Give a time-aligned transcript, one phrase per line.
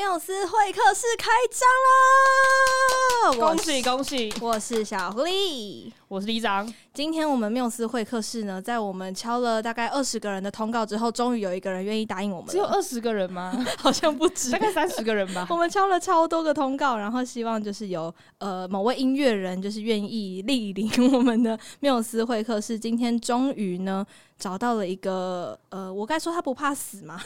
[0.00, 4.32] 缪斯会客室开张了，恭喜恭喜！
[4.40, 6.66] 我是小狐狸，我是李长。
[6.92, 12.50] 今天我们缪斯会客室呢，在我们敲了大概二十个人的通告之后，终于有一个人愿意答应我们。
[12.50, 13.52] 只有二十个人吗？
[13.78, 15.46] 好像不止，大概三十个人吧。
[15.50, 22.78] 我们敲了超多个通告，然后希望就是有呃某位音乐人就是愿意莅临我们的缪斯会客室。
[22.78, 24.04] 今天终于呢。
[24.40, 27.20] 找到了一个呃，我该说他不怕死吗？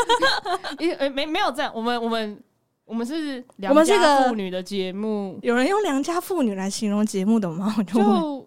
[0.78, 2.38] 因为没没有这样，我们我们
[2.84, 7.74] 我们是良家妇女的节目，有人用良家妇女来形容节目的吗？
[7.90, 8.46] 就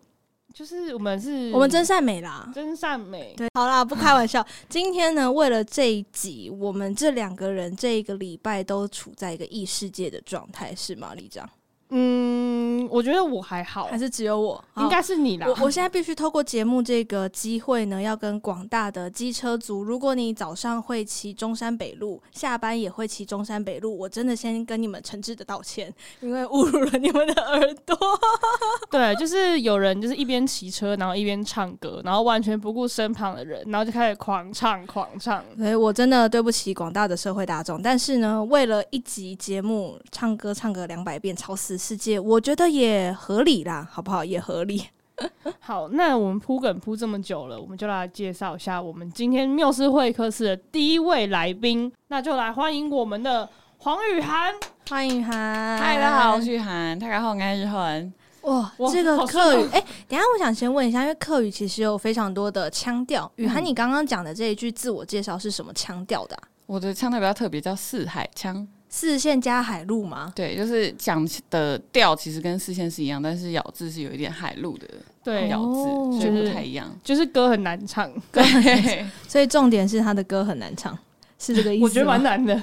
[0.58, 3.36] 就是我们是，我们真善美啦，真善美。
[3.38, 4.44] 对，好啦，不开玩笑。
[4.68, 11.48] 今天呢，为了这一集，我们这两个人这一个礼拜都处在一个异世界的状态，是吗，李长？
[11.90, 14.62] 嗯，我觉得我还好，还是只有我？
[14.78, 15.48] 应该是你啦。
[15.48, 27.98] 我我现在必须透过节目这个机会呢，要跟广大的机车族，如果你早上会骑中山北路，下班也会骑中山北路，我真的先跟你们诚挚的道歉，因为侮辱了你们的耳朵。
[28.92, 35.42] 对，就是有人就是一边骑车，然后一边唱歌，然后完全不顾身旁的人，然后就开始狂唱狂唱。
[35.58, 41.77] 所以我真的对不起广大的社会大众，但是呢，为了一集节目唱歌唱个两百遍，超死。
[41.78, 44.26] 世界，我觉得也合理啦，好不好？
[44.26, 44.84] 也合理。
[45.60, 54.54] 好，那我们铺梗铺这么久了，我们就来介绍一下我们今天缪斯会客室的第一位来宾，那就来欢迎我们的黄雨涵。
[54.90, 58.14] 欢迎宇涵，嗨，大家好，我是雨涵，大家好，我是日涵。
[58.42, 63.30] 哇，这个客语，哎、欸，等下我想先问一下，因为客语其实有非常多的腔调。
[63.36, 66.44] 雨涵，你刚刚讲的这一句自我介绍是什么腔调的、啊？
[66.68, 68.68] 我的腔调比较特别，叫四海腔。
[68.90, 70.32] 四线加海陆吗？
[70.36, 74.88] 对，就是讲的调其实跟四线是一样，但是咬字是有一点海陆的
[75.24, 76.90] 对咬字，所以不太一样。
[77.04, 80.98] 就是歌很难唱，对， 所以重点是他的歌很难唱，
[81.38, 81.84] 是这个意思？
[81.84, 82.62] 我觉得蛮难的。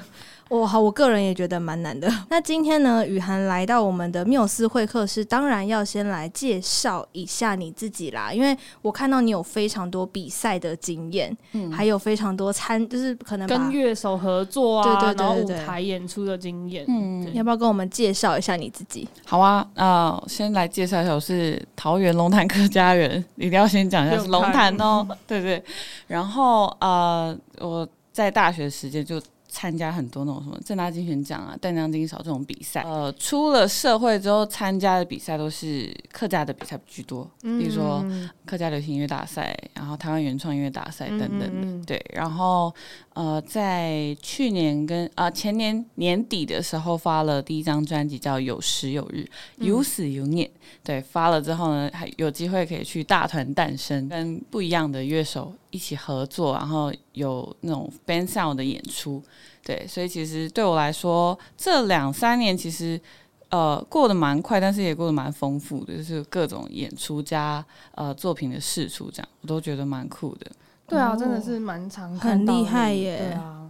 [0.54, 2.08] 哦，好，我个人也觉得蛮难的。
[2.30, 8.32] 那今天呢，雨涵来到我们的缪斯会客室，当然要先来介绍一下你自己啦。
[8.32, 16.84] 因为我看到你有非常多比赛的经验，嗯，还有非常多参，就是可能跟乐手合作啊，对对对，对，对，然后舞台演出的经验。
[16.86, 19.08] 嗯，要不要跟我们介绍一下你自己？
[19.26, 25.64] 好啊，啊、呃，先来介绍一下，我是桃园龙潭客家人，一定要先讲一下 是龙潭哦，对，对对。
[26.06, 29.20] 然后呃，我在大学时间就。
[29.54, 32.82] 参加很多那种什么正大金选奖啊、淡江金嫂这种比赛。
[32.82, 38.04] 呃，出了社会之后参加的比赛都是客家的比赛居多，嗯、比如说
[38.44, 41.46] 客家流行音乐大赛，然后台湾原创音乐大赛等等的。
[41.46, 42.74] 嗯嗯对，然后
[43.12, 49.28] 呃，在去年跟啊、呃、前年年底的时候发了第一张专辑，叫《有时有日》，
[49.64, 50.48] 有死有念。
[50.48, 59.20] 嗯、对，发了之后呢，还有机会可以去大团诞生，跟不一样的乐手一起合作，然后有那种 band sound 的演出。
[59.64, 63.00] 对，所以其实对我来说，这两三年其实
[63.48, 67.64] 呃过得蛮快，但是也过得蛮丰富的，就是各种演出加
[67.96, 70.46] 呃作品的试出，这样我都觉得蛮酷的。
[70.86, 73.16] 对啊，真的是蛮常很厉害耶。
[73.18, 73.63] 对啊。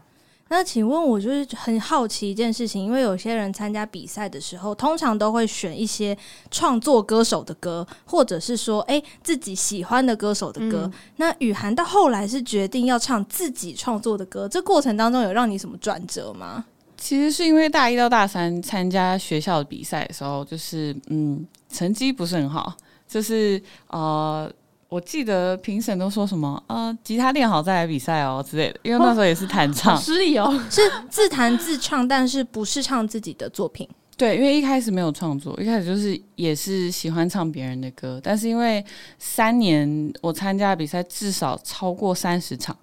[0.48, 6.16] 那请问，我就是很好奇一件事情，因为有些人参加比赛的时候，通常都会选一些
[6.50, 10.82] 创作歌手的歌，或者是说，哎、欸，自己喜欢的歌手的歌。
[10.84, 16.64] 嗯、那雨涵到后来是决定要唱自己创作的歌，这过程当中有让你什么转折吗？
[16.98, 22.72] 其实是因为大一到大三参加学校的比赛的时候，就是嗯，成绩不是很好，
[23.08, 24.52] 就是呃。
[24.94, 33.88] 我记得评审都说什么呃，吉他练好再来比赛哦之类的，因为那时候也是弹唱，失礼哦， 是自弹自唱，但是不是唱自己的作品。
[34.16, 38.84] 对，因为一开始没有创作，一开始就是也是喜欢唱别人的歌，但是因为
[39.18, 42.76] 三年我参加的比赛至少超过三十场。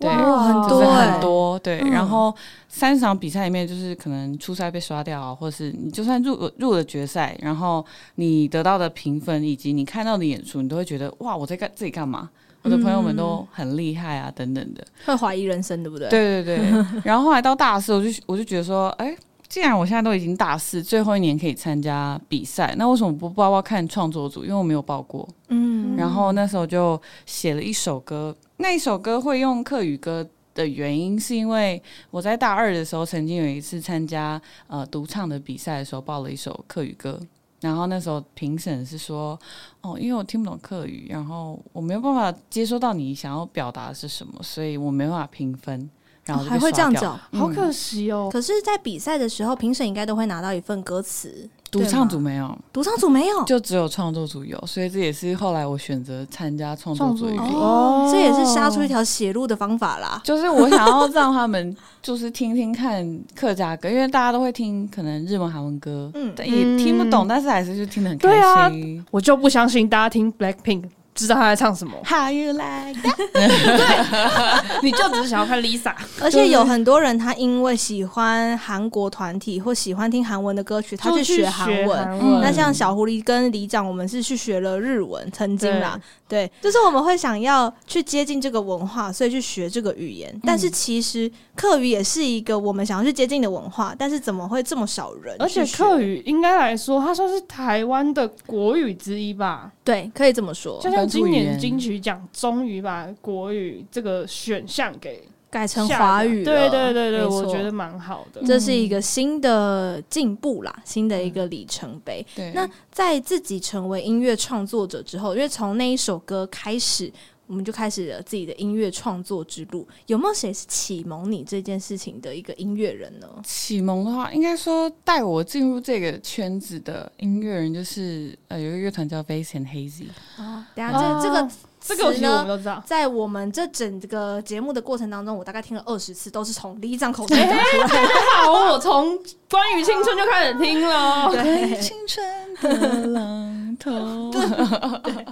[0.00, 1.80] 对，很多、就是、很多，对。
[1.80, 2.34] 嗯、然后
[2.68, 7.84] 三场比赛里面，就是可能初赛被刷掉，或者是你就算入入了决赛，然后
[8.14, 12.30] 你得到的评分以及你看到的演出，你都会觉得哇，我在干自己干嘛？
[12.62, 16.08] 我的朋友们都很厉害啊，等等的，会怀疑人生，对不对？
[16.10, 16.84] 对对对。
[17.04, 19.16] 然后后来到大四，我就我就觉得说，哎，
[19.50, 24.44] 既然我现在都已经大四，最后一年可以参加比赛，那为什么不报报看创作组？
[24.44, 25.28] 因为我没有报过。
[25.48, 25.96] 嗯。
[25.96, 28.34] 然后那时候就写了一首歌。
[28.58, 30.24] 那一首歌会用客语歌
[30.54, 31.82] 的原因，是因为
[32.12, 37.18] 我在大二的时候曾经有一次参加呃独唱的比赛的时候，报了一首客语歌，
[37.60, 39.36] 然后那时候评审是说，
[39.80, 45.90] 哦，因为我听不懂客语，然后我没有办法接收到你想要表达的是什么，所以我没办法评分。
[46.30, 47.04] 然后就还会这样子，
[47.36, 48.28] 好可惜哦。
[48.32, 51.48] 可是，在比赛的时候，评审应该都会拿到一份歌词。
[51.70, 60.20] 独唱组没有，独唱组没有，就只有创作组有，所以这也是后来我选择参加创作组哦，这也是杀出一条血路的方法啦。
[60.24, 68.40] 就是我想要让他们就是听听看客家歌，因为大家都会听可能日文、韩文歌，嗯，也听不懂，但是还是就听得很开心。
[68.40, 70.82] 对啊，我就不相信大家听 Blackpink。
[71.20, 73.16] 知道他在唱什么？How you like that？
[73.32, 75.94] 对，你就只是想要看 Lisa。
[76.20, 82.20] 而且有很多人，他因为喜欢韩国团体或喜欢听韩文的歌曲，他去学韩文。
[82.20, 86.00] 嗯、那像小狐狸跟李长，我们是去学了日文，曾经啦。
[86.26, 90.30] 对，就是我们会想要去接近这个文化，所以去学这个语言。
[90.32, 95.36] 嗯、但是其实课语也是一个我们想要去接近的文化，但是怎么会这么少人？
[95.38, 99.72] 而且课语应该来说，它算是台湾的国语之一吧？
[99.90, 100.80] 对，可以这么说。
[100.82, 105.22] 就像今年金曲奖终于把国语这个选项给。
[105.52, 108.40] 改成华语了，对对对对，我觉得蛮好的。
[108.46, 112.24] 这是一个新的进步啦，新的一个里程碑。
[112.36, 117.12] 对，那在自己成为音乐创作者之后，因为从那一首歌开始，
[117.50, 119.84] 我们就开始了自己的音乐创作之路。
[120.06, 123.26] 有没有谁是启蒙你这件事情的一个音乐人呢？
[123.42, 130.06] 启蒙的话，应该说带我进入这个圈子的音乐人，就是呃，有一个乐团叫 Vast and Hazy。
[130.38, 131.50] 哦，等下这这个。
[131.82, 138.08] 这个我们都知道，在我们这整个节目的过程当中，我大概听了二十次，都是从李长口中讲出来的。
[138.44, 139.18] 好，我从
[139.48, 141.32] 关于青春就开始听了。
[141.32, 142.22] 对，青春
[142.60, 144.30] 的浪头。
[145.02, 145.26] 对，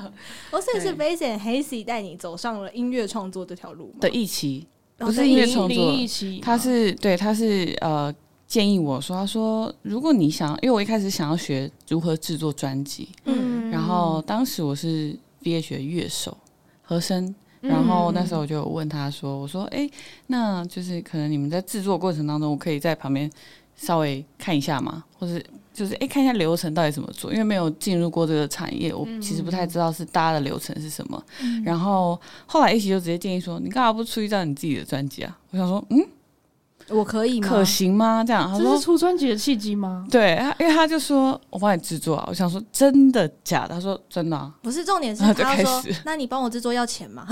[0.50, 4.67] 我 所以是 Vast and Hazy 带你走上了音乐创作这条路的一期，
[4.97, 5.95] 不是音乐创作，
[6.43, 8.12] 他是对，他是呃
[8.47, 15.17] 建议我说，他说如果你想，因为我一开始想要学如何制作专辑，嗯，然后当时我是。
[15.41, 16.37] 毕业学乐手、
[16.83, 19.89] 和声，然后那时候我就有问他说：“我说，哎，
[20.27, 23.31] 那就是可能你们在制作过程当中，我可以在旁边
[23.78, 25.42] 稍微看一下嘛，或者
[25.72, 27.32] 就是哎看一下流程到底怎么做？
[27.32, 31.25] 因为没有进入过这个产业，我其实不太知道是大家的流程是什么。
[31.40, 35.38] 嗯、然后后来一起就直接建议说：你干嘛不出一张你自己的专辑啊？
[35.50, 36.06] 我想说，嗯。”
[36.90, 37.49] 我可以吗？
[37.49, 38.25] 可行吗？
[38.26, 40.06] 这样，这是出专辑的契机吗？
[40.11, 43.75] 对，他因为他就说我帮你制作啊，我想说真的假的？
[43.75, 47.26] 他说真的啊，不是重点是他说，那你帮我制作要钱吗？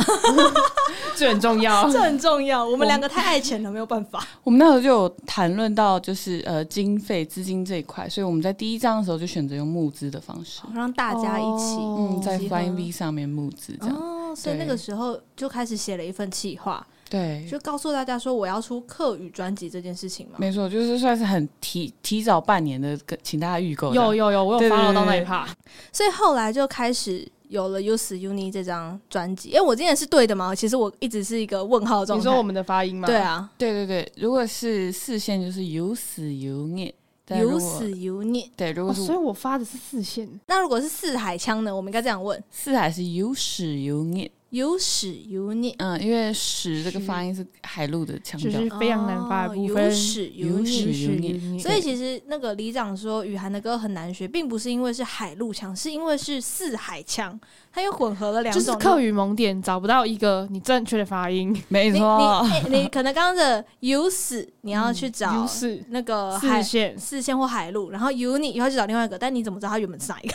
[1.17, 2.65] 这很重要， 这很重要。
[2.65, 4.27] 我们两个太爱钱了，没有办法。
[4.45, 13.97] 我们那时候就有谈论到就是呃经费资金这一块，所以我们在第一章的时候就选择用募资的方式，让大家一起嗯在 Flying V 上面募资这样。
[13.97, 16.87] 哦，所以那个时候就开始写了一份企划。
[17.17, 20.35] 对，就告诉大家说我要出客语专辑这件事情嘛。
[20.39, 23.95] 没错，就是算是很提提早半年的，请大家预购。
[23.95, 25.49] 有有有，我有 follow 到那一趴，
[25.93, 29.57] 所以后来就开始有了 You s You Need 这张专辑。
[29.57, 30.55] 哎，我今天是对的吗？
[30.55, 32.23] 其实我一直是一个问号状态。
[32.23, 33.07] 你说我们的发音吗？
[33.07, 34.13] 对啊，对对对。
[34.17, 38.51] 如果是四线，就是 You s You Need，You s You Need。
[38.57, 40.29] 对，如果是、哦，所以我发的是四线。
[40.47, 41.75] 那如果是四海腔呢？
[41.75, 44.31] 我们应该这样问：四海是 You s You Need。
[44.51, 49.85] 有史有念，嗯，因为史这个发音是海陆的腔调，就是非常难发的部分。
[49.85, 57.39] 有史有念，所以其实那个李长说雨涵的歌很难学，并不是因为是海陆腔，是因为是四海腔，
[57.73, 58.65] 它又混合了两种。
[58.65, 62.47] 就是客语萌点找不到一个你正确的发音，没错。
[62.69, 65.45] 你你可能刚刚的有史你要去找
[65.89, 70.35] 那个海四线四线或海陆，然后有你以后去找另外一个，但你怎么知道它原本是哪一个？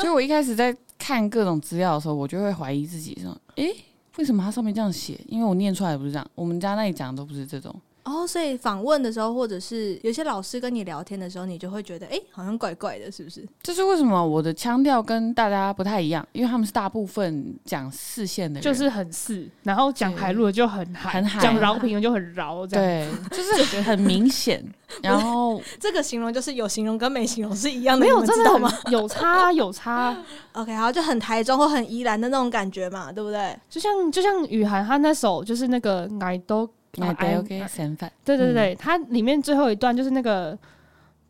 [0.00, 0.76] 所以我一开始在。
[1.02, 3.74] 看各种资料的时候，我就会怀疑自己说：“诶，
[4.18, 5.18] 为什么它上面这样写？
[5.26, 7.74] 因为我念出来不是这样，我们家那里讲的都不是这种。”
[8.04, 13.46] 哦，所以访问的时候，或者是有些老师跟你聊天的时候，你就会觉得，哎、欸，好像怪怪的，是不是？
[13.62, 16.26] 这是为什么我的腔调跟大家不太一样？
[16.32, 24.64] 因为他们是大部分讲四线的人，就是很四，然后讲海陆的就很海，讲饶平的就很饶，这样对，就是很明显。
[25.04, 28.68] 然后这个形容就是有形容跟没形容是一样的，没有真的吗？
[28.90, 30.16] 有差有差。
[30.52, 33.56] OK，好，就很台中或很宜兰的那种感觉嘛，对不对？
[33.68, 36.68] 就像就像雨涵他那首就是那个爱都。
[36.96, 40.58] My OK 嫌犯，对对对，它里面最后一段就是那个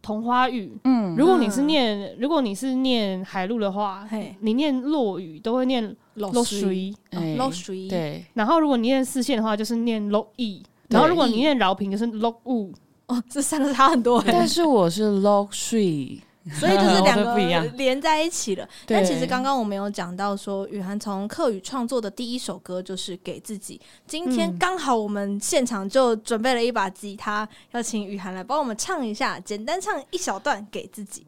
[0.00, 0.72] 同花语。
[0.84, 4.08] 嗯，如果你是念，如果你是念海陆的话，
[4.40, 6.94] 你念落雨都会念落水，
[7.36, 7.88] 落水。
[7.88, 10.62] 对，然后如果你念四线的话，就是念落意。
[10.88, 12.72] 然后如果你念饶平，就是落雾。
[13.06, 14.22] 哦，这三个差很多。
[14.26, 16.18] 但是我是落水。
[16.58, 17.34] 所以就是两个
[17.76, 18.66] 连在一起了。
[18.86, 23.78] 但其实刚刚我们有讲到说，雨涵从课语创作的第一首歌就是给自己。
[24.06, 31.26] 今天刚好我们现场就准备了一把吉他，要请雨涵来帮我们唱一下，简单唱一小段给自己。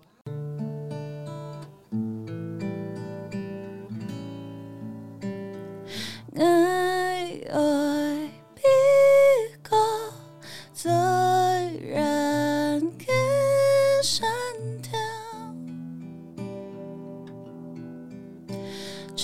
[6.35, 8.02] 爱爱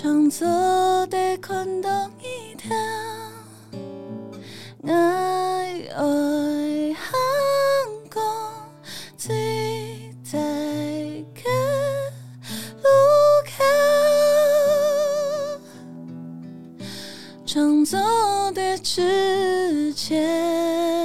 [0.08, 2.74] 创作的困难一条，
[4.86, 7.12] 爱爱行
[8.10, 8.22] 过
[9.18, 9.36] 最
[10.32, 10.38] 大
[11.34, 11.42] 的
[12.82, 12.88] 路
[13.44, 13.52] 口，
[17.44, 18.00] 创作
[18.52, 20.98] 的之前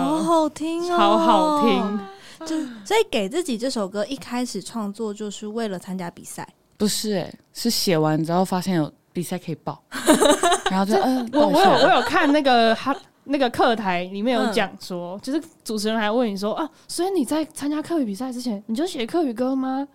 [0.00, 2.00] 好好听哦，好好听。
[2.46, 6.48] 就所以给自己这首歌一开始创作就是为了参加比赛？
[6.76, 9.82] 不是哎、欸，是写完之后发现有比赛可以报，
[10.70, 19.86] 然后就嗯，我我有我有看那个他那个课台里面有讲说，嗯、就是主持人还问你说啊，所以你在参加课语比赛之前你就写课语歌吗？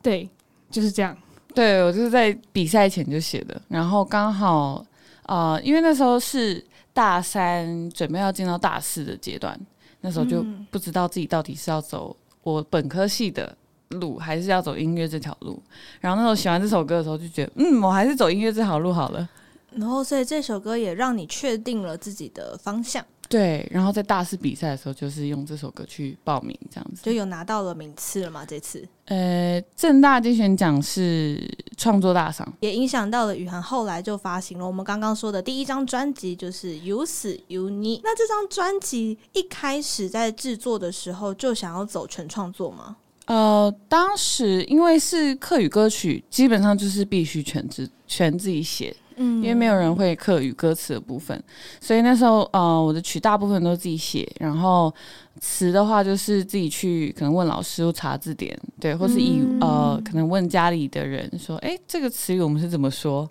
[0.00, 0.30] 对，
[0.70, 1.16] 就是这样。
[1.52, 4.84] 对，我就是在比赛前就写的，然后刚好
[5.24, 9.58] 啊、呃，因为那时候是大三准备要进到大四的阶段。
[10.00, 13.54] 那时候就不知道自己到底是要走我本科系的
[13.90, 15.62] 路，还是要走音乐这条路。
[16.00, 19.28] 然后那时候喜欢这首歌的时候，就觉得，嗯，我还是走音乐这条路好了。
[19.72, 23.04] 然后，所以这首歌也让你确定了自己的方向。
[23.30, 28.44] 对，然后在大四比赛的时候，就是用这首歌去报名，这样子就有拿到了名次了吗？
[28.44, 31.40] 这次，呃，正大金选奖是
[31.76, 37.98] 创作大赏，也影响到了雨涵，后来就发行了我们刚刚说的第一张专辑，就是《有死有你》。
[38.02, 42.96] 那这张专辑一开始在制作的时候就想要走全创作吗？
[43.26, 48.92] 呃，当时因为是客语歌曲，基本上就是必须全自全自己写。
[49.20, 51.40] 因为没有人会刻语歌词的部分，
[51.80, 54.92] 所以那时候呃，我的曲大部分都自己写，然后
[55.40, 63.28] 词的话就是自己去可能问老师查字典，对，或是以呃可能问家里的人说，哎，这个词语我们是怎么说？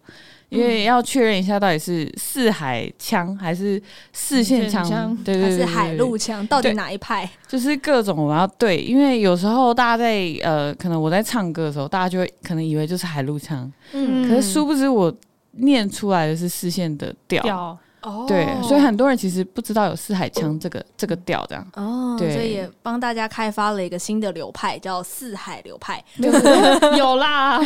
[0.49, 3.79] 因为要确认一下到底是四海腔还是
[4.13, 7.29] 四线腔，对对对，还是海陆腔，到底哪一派？
[7.47, 15.11] 就是各种我要对，因为有时候大家在呃，可能我在唱歌的时候，大家就会可能以为就是海陆腔，嗯，可是殊不知我。
[15.51, 26.03] 念出来的是四线的调，哦，对，所以很多人其实不知道有四海腔这个这个调这样，哦，对，所以也帮大家开发了一个新的流派，叫四海流派，
[26.97, 27.59] 有啦，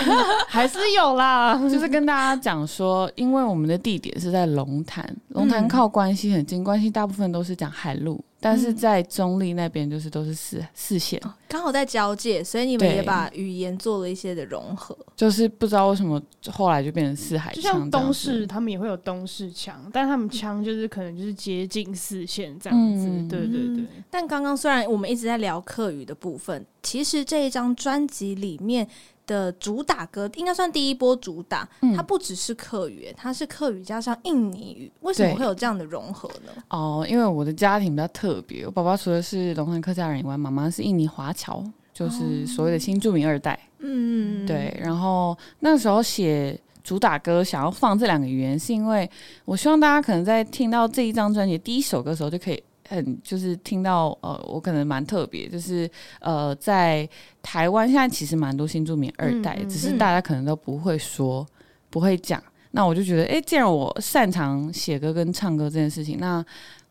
[0.48, 8.24] 还是有啦，就是跟大家讲说，因为我们的地点是在龙潭，龙潭靠关系很近，关系大部分都是讲海陆。
[8.44, 14.98] 但是在中立那边，就是都是四四线，刚好在交界，所以你们也把语言做了一些的融合。
[15.16, 16.22] 就是不知道为什么
[16.52, 23.08] 后来就变成四海腔，就像东市他们也会有东市腔，但他们腔就是可能就是接近四线这样子。
[23.08, 23.86] 嗯、对对对。
[24.12, 28.88] 但刚刚虽然我们一直在聊客语的部分，其实这一张专辑里面。
[29.26, 34.92] 的主打歌应该算第一波主打，嗯、它不只是客语，它是客语加上印尼语。
[35.02, 36.52] 为什么会有这样的融合呢？
[36.70, 41.64] 哦，因为我的家庭比较特别，我爸爸除了是龙潭客家人以外，妈妈是印尼华侨，
[41.94, 43.60] 就是所谓的新住民二代。
[43.80, 44.78] 嗯，对。
[44.82, 49.10] 然后那时候写主打歌，想要放这两个语言，是因为
[49.46, 52.64] 我希望大家可能在听到这一张专辑第一首歌的时候就可以。
[52.88, 57.08] 很就是听到呃，我可能蛮特别，就是呃，在
[57.42, 61.48] 台湾现在其实蛮多新住民二代，嗯、只是大家可能都不会说，嗯、
[61.90, 62.42] 不会讲。
[62.72, 66.44] 那我就觉得，哎，既然我擅长写歌跟唱歌这件事情，那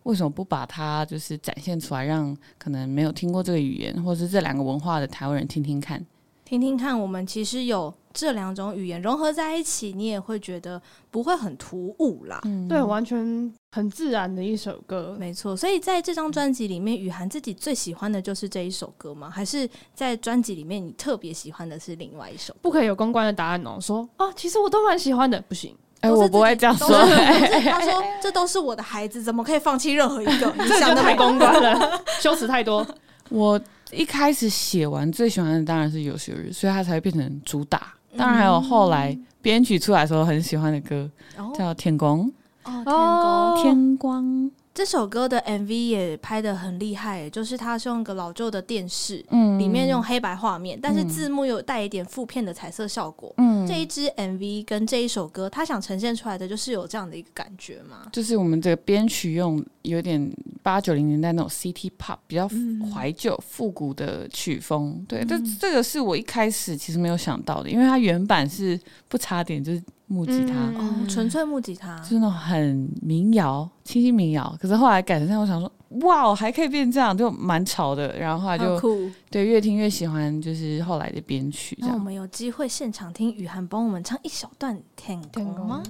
[0.05, 6.05] 为什么不把它就是展现出来，让可能没有听过这个语言或者是这两个文化的台湾人听听看？
[6.45, 12.41] 听听看，我们其实有这两种语言融合在一起，你也会觉得不会很突兀啦。
[12.45, 15.57] 嗯，对，完全很自然的一首歌，没错。
[15.57, 19.31] 所以在这张专辑里面，雨涵自己最喜欢的就是这一首歌吗？
[19.31, 22.55] 还是在专辑里面你特别喜欢的是另外一首？
[22.61, 23.79] 不可以有公关的答案哦。
[23.81, 25.77] 说啊，其实我都蛮喜欢的，不行。
[26.01, 26.89] 哎，我不会这样说。
[27.65, 30.53] 他说这都是我的孩子，怎么可以放弃任何一个？
[30.59, 32.87] 你想 的太公关了，羞耻太多。
[33.31, 33.61] 我。
[33.95, 37.93] 一开始写完最喜欢的当然是有时有日，所以它才会变成主打。
[38.17, 42.21] 当然还有后来编曲出来的时候很喜欢的歌，嗯、叫《天光》
[42.65, 44.51] 哦，天光，天光。
[44.75, 53.35] 这首歌的 MV 也拍的很厉害，就是它是用一个老旧的电视，嗯，里面用黑白画面，但是字幕有带一点负片的彩色效果。
[53.37, 58.07] 嗯，这一支 MV 跟这一首歌，它想呈现出来的就是有这样的一个感觉嘛？
[58.13, 62.49] 就是我们这个编曲用有点八九零年代那种 City Pop 比较
[62.95, 65.05] 怀旧复古的曲风。
[65.07, 69.83] 对，这这个是我一开始其实没有想到的，因为它原版是不插点，就是。
[70.13, 74.55] 木吉他、嗯、哦，纯粹木吉他，就是那种很民谣、清新民谣。
[74.61, 75.73] 可是后来改成这样，我想说，
[76.07, 78.19] 哇，还可以变这样，就蛮潮的。
[78.19, 81.75] 然后后来就酷对，越听越喜欢，就是后来的编曲。
[81.81, 85.83] 那我们有机会现场听雨涵帮我们唱一小段《天空》吗？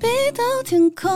[0.00, 1.10] 逼到天空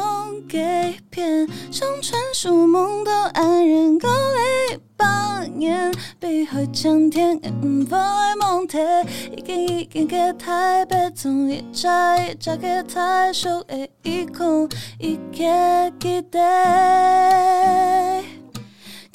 [0.46, 7.96] 给骗，像传说梦到安然高丽百年，碧海苍天，不会
[8.38, 18.22] 蒙骗，一件一件给台北，从一家一家给太守的一空，一个期待。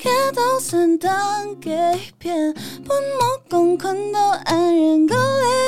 [0.02, 1.70] 看到三当给
[2.18, 2.54] 骗，
[2.88, 5.16] 本末功困到安然高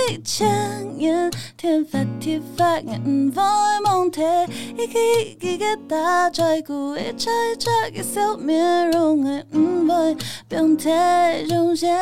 [0.08, 3.46] 丽千年，天发地发眼不会
[3.84, 4.98] 蒙骗，一个
[5.42, 8.58] 一个给大寨骨，一茬一茬给消灭
[8.94, 10.16] 容颜，不会
[10.48, 11.94] 变态中间。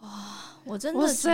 [0.00, 0.08] 哇，
[0.64, 1.28] 我真的是。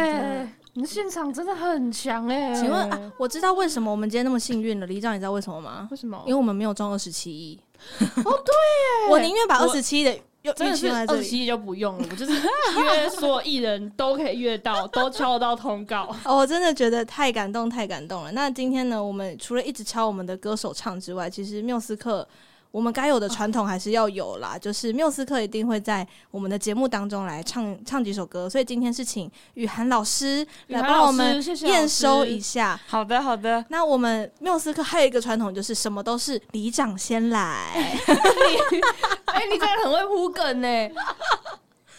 [0.74, 2.54] 你现场真的很强哎、欸！
[2.54, 5.86] 请问啊，我知道为什么我们今天那么幸运了，李长，你知道为什么吗？
[5.90, 6.18] 为什么？
[6.24, 7.60] 因为我们没有中二十七亿。
[8.00, 9.10] 哦，对耶！
[9.10, 16.04] 我宁愿把二十七亿的又真的是二十七亿就不用了，我就是约所有艺人都可以约到， 都敲得到通告。
[16.24, 18.32] 哦，我真的觉得太感动，太感动了。
[18.32, 22.26] 那今天呢，我们除了一直敲我们的歌手唱之外，其实缪斯克。
[22.72, 32.80] 我们该有的传统还是要有啦，就是缪斯克一定会在我们的节目当中来唱唱几首歌，所以今天是请雨涵老师来帮我们验收一下。
[32.86, 33.62] 好的，好的。
[33.68, 37.68] 那我们缪斯克还有一个传统，就是什么都是里长先来。
[39.26, 40.66] 哎、欸，你真的很会铺梗呢。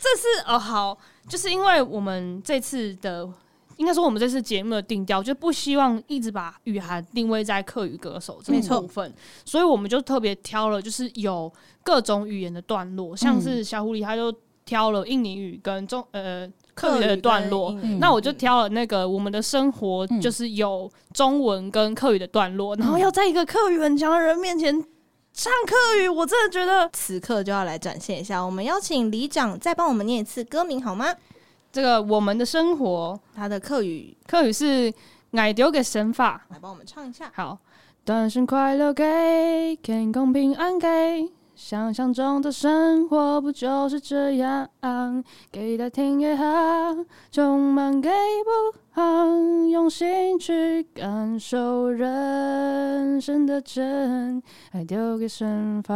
[0.01, 0.97] 这是哦，好，
[1.29, 3.29] 就是因为我们这次的。
[3.77, 9.13] 应该说，我们这次节目的定调就不希望一直把雨涵定位在客语歌手这个部分，
[9.45, 11.51] 所以我们就特别挑了，就是有
[11.83, 14.33] 各种语言的段落，像是小狐狸他就
[14.65, 24.73] 挑了印尼语跟中呃客语的段落，那我就挑了那个我们的生活，就是有中文跟客语的段落，然后要在一个客语很强的人面前
[25.33, 28.39] 唱客语，我真的觉得此刻就要来展现一下。
[28.39, 31.07] 我们邀请李长再帮我们念一次歌名好吗？
[31.73, 34.93] 这个我们的生活，它的客语客语是
[35.31, 37.31] 爱丢给神法，来帮我们唱一下。
[37.33, 37.57] 好，
[38.05, 44.69] 单身快乐给，天空平安给，想象中的生活不就是这样？
[45.51, 46.45] 给的甜也好，
[47.31, 49.25] 充满给不好，
[49.71, 55.95] 用心去感受人生的真，爱丢给神法。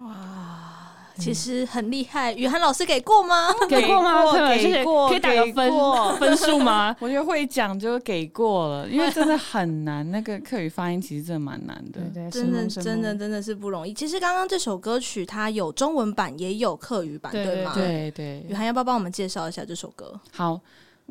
[0.00, 0.81] 哇！
[1.18, 3.48] 其实很厉害，雨涵老师给过吗？
[3.68, 4.32] 给过吗？
[4.56, 5.72] 给过，可以打个分
[6.18, 6.94] 分数吗？
[7.00, 10.10] 我觉得会讲就给过了，因为真的很难。
[10.10, 13.92] 那个课语发音其实真的蛮难的，对对，真的真的真的是不容易。
[13.94, 17.72] 其实刚刚这首歌曲它有中文版也有课语版，对吗？
[17.74, 18.44] 对对。
[18.48, 20.18] 雨涵要不要帮我们介绍一下这首歌？
[20.32, 20.60] 好，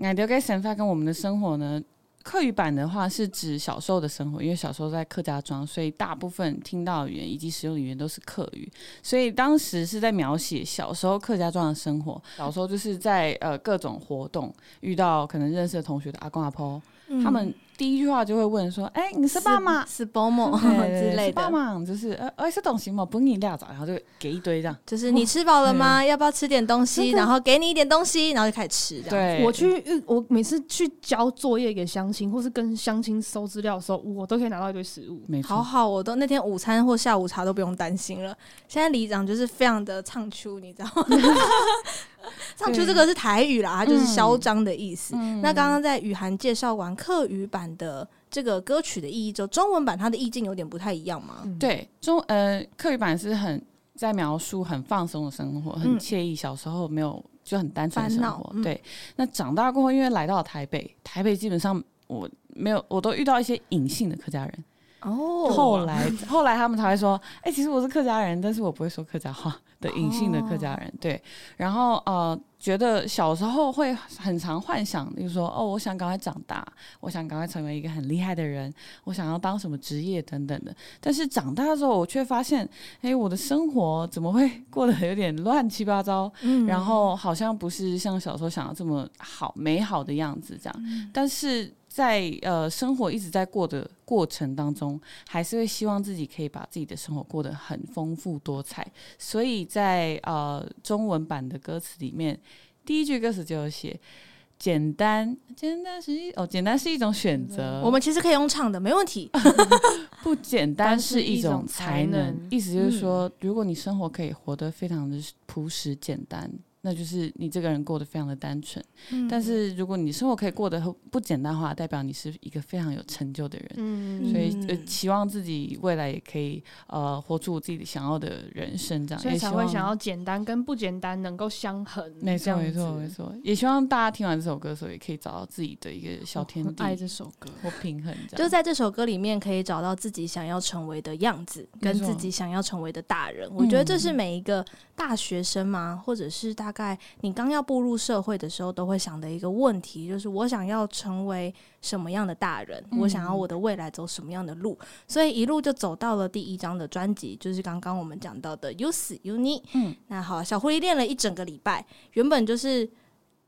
[0.02, 1.82] 爱丢给神法跟我们的生活呢？
[2.24, 12.22] 客语版的话是指小时候的生活，因为小时候在客家庄，所以大部分听到的语言以及使用的语言都是客语，所以当时是在描写小时候客家庄的生活。
[12.38, 17.54] 小时候就是在呃各种活动遇到可能认识的同学的阿公阿婆，嗯、他们。
[17.82, 19.84] 第一句话就会问说：“哎、欸，你是爸妈？
[19.88, 20.56] 是保姆？
[20.62, 21.34] 之类的。
[21.34, 23.04] 爸妈就是呃，哎，是东西吗？
[23.04, 24.78] 不给你撂着，然后就给一堆这样。
[24.86, 26.06] 就是你吃饱了吗？
[26.06, 27.10] 要不要吃点东西？
[27.10, 29.02] 然后给你一点东西，然后就开始吃。
[29.10, 35.20] 对，我去，我每次去交作业给相亲，或是跟相亲收资料的时候，我都可以拿到一堆食物。
[35.26, 38.38] 没错，好好，我都那天午餐或下午茶都不用担心了。
[38.68, 41.04] 现在里长就是非常的唱秋，你知道吗？
[42.56, 45.16] 唱出这个是台语啦，它就是嚣张的意思。
[45.42, 48.08] 那刚刚在雨涵介绍完客语版的。
[48.32, 51.44] 这个歌曲的意义，之后中文版它的意境有点不太一样嘛？
[51.60, 53.62] 对，中呃客语版是很
[53.94, 56.34] 在描述很放松的生活，很惬意。
[56.34, 58.50] 小时候没有就很单纯的生活。
[58.54, 58.82] 嗯、对，
[59.18, 64.64] 那长大过后，因为来到了台北，台北基本上我没有，我都遇到一些隐性的客家人。
[65.02, 70.94] 哦，后来后来他们才会说，哎、欸，其实我是客家人，但是我不会说客家话的隐性的客家人。
[71.02, 71.22] 对，
[71.58, 72.40] 然后呃。
[72.62, 76.64] 觉得小时候会很常幻想，就是说，哦，我想赶快长大，
[77.00, 78.72] 我想赶快成为一个很厉害的人，
[79.04, 80.72] 我想要当什么职业等等的。
[81.00, 82.70] 但是长大之后，我却发现，
[83.02, 86.32] 哎，我的生活怎么会 过得有点乱七八糟？
[86.44, 90.76] 嗯，然后好像不是像小时候想的这么好美好的样子这样。
[90.86, 91.74] 嗯，但是。
[91.94, 98.90] 在呃生活一直在过的过程当中，还是会希望自己可以把自己的生活过得很丰富多彩。
[99.20, 102.40] 所以在呃中文版的歌词里面，
[102.86, 104.00] 第一句歌词就有写
[104.58, 109.30] “简单，简单是一哦，简单是一种选择。”我们其实可以用唱的，没问题。
[110.24, 116.50] 不简单是一种才能，意思就是说，如果你生活可以活得非常的朴实简单。
[116.82, 118.84] 那就是你这个人过得非常的单纯。
[119.12, 123.72] 嗯但是如果你生活可以过得不简单的话，代表你是一个非常有成就的人。
[123.78, 132.12] 嗯，所以呃，嗯期望自己未来也可以呃活出自己想要的人生，这样所以也希望才会想要简单跟不简单能够相衡。
[132.22, 133.34] 没错，没错，没错。
[133.44, 137.50] 也希望大家听完这首歌的时候，也可以找到自己的一个小天地，很爱这首歌。
[137.62, 138.38] 或平衡这样。
[138.38, 143.50] 就在这首歌里面，可以找到自己想要成为的样子，跟自己想要成为的大人。
[143.54, 144.66] 我觉得这是每一个
[144.96, 152.84] 大学生嘛，或者是大概你刚要步入社会的时候，都会想的一个问题，就是我想要成为什么样的大人？
[153.00, 154.78] 我想要我的未来走什么样的路？
[155.08, 159.62] 所以一路就走到了第一张的专辑，就是刚刚我们讲到的《You 死 You Need》。
[159.74, 162.90] 嗯，那好，小狐狸练了一整个礼拜，原本就是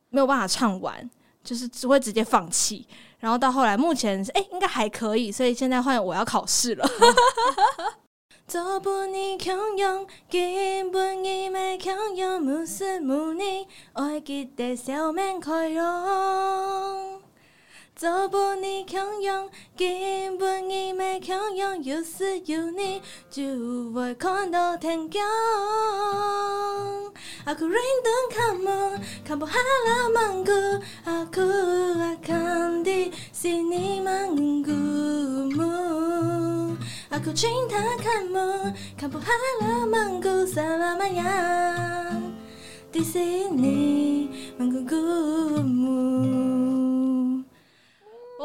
[0.10, 1.10] 没有办法唱完，
[1.44, 2.88] 就是只会直接放弃。
[3.20, 6.86] 然后到后来，目前哎、欸、应该还可以，所以现在换我要考试了。
[8.48, 17.13] 做不你强勇，根本你没强勇，无私无念，爱记得笑面开容。
[17.96, 23.44] 做不你强勇，根本伊没强勇，有时有你就
[23.94, 25.22] 会看到天光。
[27.46, 31.46] Aku rindu kamu, kamu halau mangku, aku
[32.02, 35.70] akan di sini menunggumu.
[37.14, 41.30] Aku cinta kamu, kamu halau mangku selamanya
[42.90, 44.26] di sini
[44.58, 46.02] menunggumu.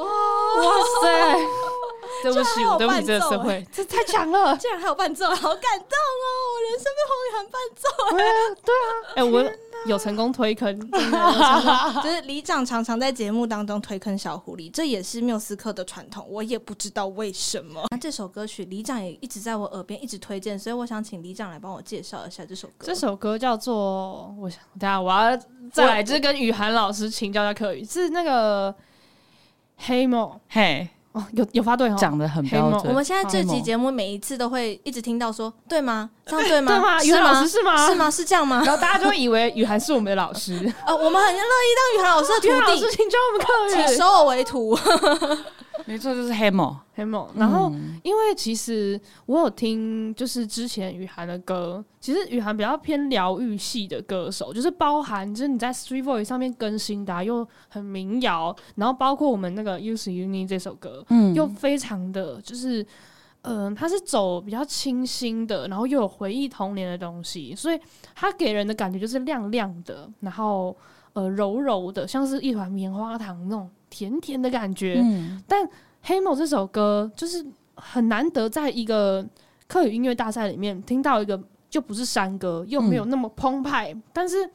[0.02, 1.38] 哇哇塞！
[2.22, 4.56] 对不起，我对不起这个社会，这太强了。
[4.58, 6.26] 竟然还有伴奏，好感动哦！
[6.54, 7.86] 我人生被洪雨涵伴奏。
[8.16, 8.32] 对啊，
[8.64, 8.86] 对啊。
[9.14, 9.44] 哎、欸，我
[9.86, 17.84] 有成功推坑，真的就是李长常常在节目当中推坑小狐狸，这也是缪斯克的传统，我也不知道为什么。
[17.92, 22.86] 那这首歌曲李长也一直在我耳边一直推荐，所以我想请李长来帮我介绍一下这首歌。
[22.86, 24.34] 这首歌叫做……
[24.40, 25.36] 我想，等下我要
[25.72, 28.74] 再来，就是跟雨涵老师请教一下课语，是那个
[29.78, 30.88] 黑梦嘿。
[31.12, 32.82] 哦，有有发对哦，讲的很标准。
[32.88, 36.10] 我们现在这集节目每一次都会一直听到说，对吗？
[36.26, 36.72] 这样对吗？
[36.72, 37.02] 对吗？
[37.02, 37.88] 雨涵老师是吗？
[37.88, 38.10] 是吗？
[38.10, 38.62] 是这样吗？
[38.64, 40.52] 然后大家就会以为雨涵是我们的老师。
[40.86, 42.48] 呃，我们很乐意当雨涵老师的徒弟。
[42.48, 44.78] 雨涵老师，请教我们课，请收我为徒。
[45.88, 47.26] 没错，就是黑梦，黑梦。
[47.34, 47.72] 然后，
[48.02, 62.82] 因为其实我有听，就是之前雨涵的歌，其实雨涵比较偏疗愈系的歌手，就是包含就是你在 Street Voice 上面更新的、啊，又很民谣，然后包括我们那个 You Need 这首歌，嗯，又非常的就是，
[63.40, 67.80] 嗯、呃，它是走比较清新的，然后又有回忆童年的东西，所以
[68.14, 70.76] 它给人的感觉就是亮亮的，然后
[71.14, 73.70] 呃柔柔的，像是一团棉花糖那种。
[73.90, 75.64] 甜甜的感觉，嗯、但
[76.02, 79.26] 《黑梦》这首歌就是很难得，在一个
[79.66, 84.48] 客语音乐大赛里面听到一个就不是山歌，又没有那么澎湃，嗯、但是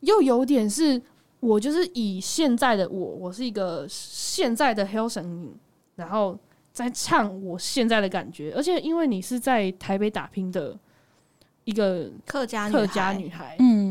[0.00, 1.00] 又有点是
[1.40, 5.48] 我就是以现在的我，我是一个现在的 Hillson，
[5.96, 6.38] 然后
[6.72, 10.78] 在唱我现在的感觉，而且因为你是在台北打拼的
[11.64, 13.85] 一个客家客家女孩，嗯。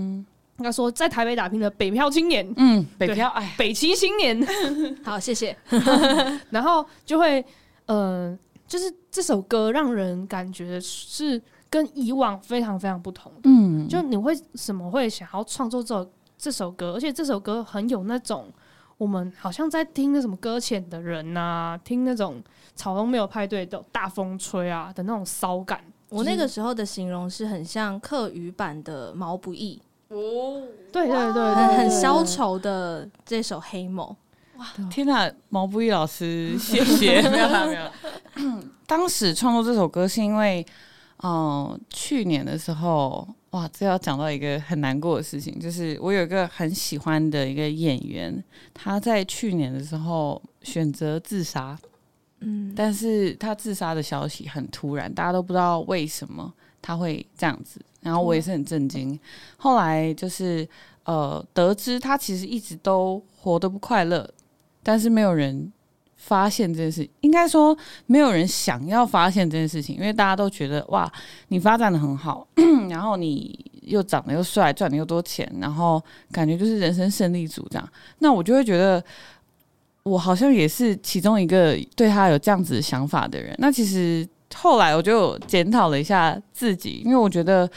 [0.58, 4.42] 应该说，在台北打拼的北漂青年，嗯，北漂，哎，北七青年，
[5.04, 5.56] 好，谢谢。
[6.50, 7.44] 然后就会，
[7.88, 13.42] 呃，就是这首歌让人感觉是跟以往非常非常不同的。
[13.44, 18.50] 嗯，就你会什么会想要创作这首这首歌，而且这首歌很有那种
[18.98, 22.42] 我们好像在听那什么搁浅的人呐、啊，听那种
[22.76, 25.82] 草东没有派对的大风吹啊的那种骚感。
[26.08, 29.82] 我那个时候的形容是很像客语版的毛不易。
[30.10, 34.08] 哦，对对对，对，很很消愁的这首《黑梦》。
[34.60, 37.22] 哇，天哪，毛不易老师，谢谢。
[37.30, 38.62] 没有没有。
[38.88, 40.66] 当时创作这首歌是因为，
[41.18, 51.78] 嗯、呃，去年的时候，哇，这要讲到一个很难过的事情，就是我有一个很喜欢的一个演员，他在去年的时候选择自杀。
[52.42, 57.82] 嗯，但是他自杀的消息很突然，大家都不知道为什么他会这样子。
[58.06, 59.20] 然后我也是很震惊，
[59.58, 60.68] 后来就是
[61.06, 64.30] 呃得知他其实一直都活得不快乐，
[64.84, 65.74] 但是没有人
[66.16, 71.12] 发现这件事，应该说没有人想要发现这件事情，因为大家都觉得哇，
[71.48, 72.48] 你发展的很好，
[72.92, 76.00] 然后你又长得又帅，赚的又多钱，然后
[76.32, 77.90] 感觉就是人生胜利组这样，
[78.20, 79.04] 那我就会觉得
[80.04, 84.28] 我好像也是其中一个对他有这样子想法的人，那其实。
[84.54, 87.70] 后来我就检讨了一下自己，因为我觉得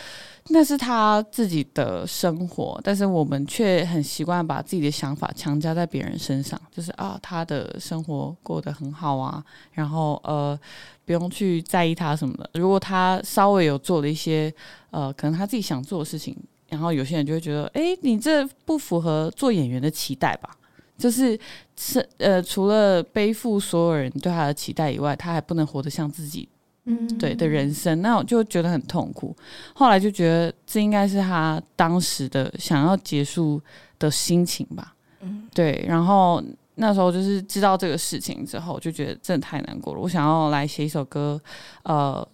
[0.49, 10.59] 那是他自己的生活，但是我们却很习惯把自己的想法强加在别人身上，就是啊，他的生活过得很好啊，然后呃，
[11.05, 12.49] 不用去在意他什么的。
[12.55, 14.53] 如果他稍微有做了一些
[14.91, 16.37] 呃，可能他自己想做的事情，
[16.69, 20.51] 然后有些人就会觉得，哎，你这不符合做演员的期待吧？
[20.97, 21.39] 就是
[21.77, 26.49] 是呃，除了背负所有人对他的期待以外，他还不能活得像自己，
[26.89, 29.37] 嗯，对的人生，那我就觉得很痛苦。
[29.75, 33.61] 后来就觉得这应该是他当时的想要结束
[33.99, 35.85] 的心情吧，嗯，对。
[35.87, 36.43] 然后
[36.77, 40.01] 那时候就是知道这个事情之后，就觉得真的太难过了。
[40.01, 41.39] 我想要来写一首歌，
[41.83, 42.27] 呃，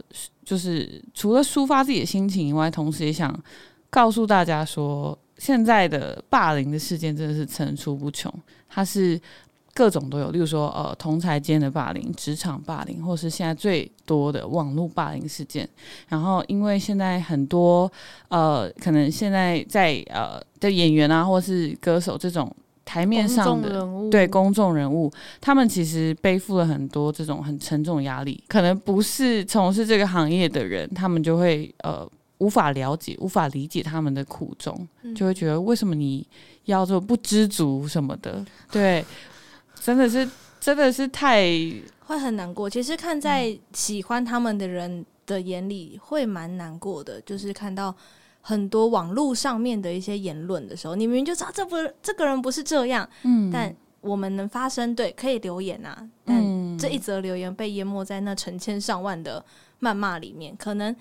[0.44, 3.36] 就是除了抒发自己的心情以外，同时也想
[3.90, 5.18] 告诉大家说。
[5.36, 8.32] 现在的霸凌的事件真的是层出不穷，
[8.68, 9.20] 它是
[9.74, 15.68] 各种都有，例如说呃同才间的霸凌、职场霸凌，或是现在最多的网络霸凌事件。
[16.08, 17.90] 然后因为现在很多
[18.28, 22.50] 呃可能现在在呃的演员啊，或是歌手这种
[22.84, 32.08] 台面上的人对公众人物，他们其实背负了很多这种很沉重压力，可能不是从事这个行业的人，他们就会呃。
[32.38, 34.76] 无法了解、无法理解他们的苦衷，
[35.14, 36.26] 就会觉得为什么你
[36.64, 38.44] 要做不知足什么的？
[38.72, 39.02] 对，
[39.84, 40.26] 真的是，
[40.58, 41.44] 真的是太
[42.06, 42.70] 会很难过。
[42.70, 47.20] 其实看在喜欢他们的人的眼里，会蛮难过的。
[47.20, 47.94] 就是看到
[48.40, 56.08] 很多网络上面的一些言论的时候，你明明就知道这不这个人不是这样，嗯，但我们能发声，对，可以留言啊。
[56.24, 59.44] 但这一则留言被淹没在那成千上万的
[59.82, 60.96] 谩骂里面，可能。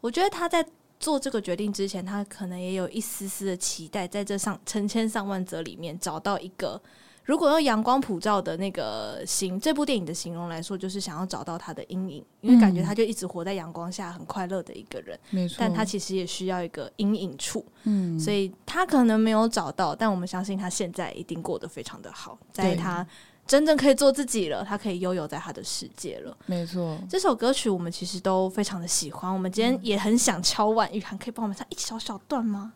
[0.00, 0.66] 我觉得他在
[0.98, 6.80] 做这个决定之前，他可能也有一丝丝的期待，在这上成千上万则里面找到一个，
[7.24, 15.18] 如果用阳光普照的那个形，这部电影的形容来说，就是想要找到他的阴影，因为感觉他就一直活在阳光下，很快乐的一个人。
[15.30, 17.64] 没错，但他其实也需要一个阴影处。
[17.84, 23.06] 嗯，所以他可能没有找到，但我们相信他现在一定过得非常的好，在他。
[23.46, 26.34] 真正可以做自己了，他可以悠游在他的世界了。
[26.46, 29.30] 没错，这首歌曲我们其实都非常的喜欢。
[29.30, 32.72] 我们今天也很想敲碗，雨涵可以帮我们唱一小小段吗？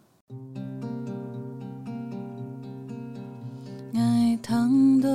[3.94, 5.08] 爱糖豆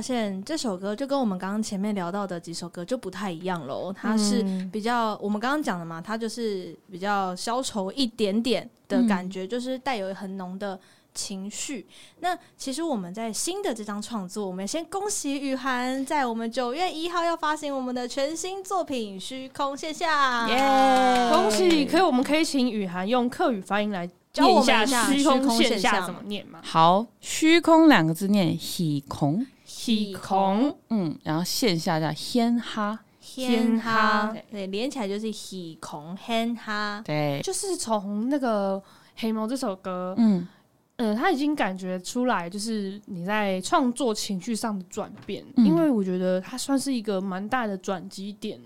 [0.00, 3.92] 发现这首歌就跟我们刚刚前面聊到的几首歌就不太一样喽。
[3.92, 8.66] 它是比较、嗯、我们刚刚讲的嘛，它就是比较消愁一点点。
[8.88, 10.76] 的感觉就是带有很浓的
[11.14, 11.86] 情绪。
[12.18, 20.48] 那其实我们在新的这张创作，我们先恭喜雨涵在我们九月一号要发行我们的全新作品《虚空现象》。
[20.50, 21.30] 耶！
[21.32, 21.84] 恭喜！
[21.86, 26.58] 可以，我们可以请雨涵用客语发音来教我们一下“虚空现象”怎么念吗？
[26.64, 29.46] 好，“虚空”两个字念“虚空”，
[29.96, 30.76] 虚空。
[30.88, 32.98] 嗯，然后“线下”叫“天哈”。
[33.22, 38.76] 天哈，对，连起来就是喜空天哈，对，就是从那个
[39.16, 40.48] 《黑猫》这首歌，嗯，
[40.96, 48.58] 呃，他已经感觉出来，就是你在创作情绪上的转变，嗯，因为我觉得它算是一个蛮大的转机点。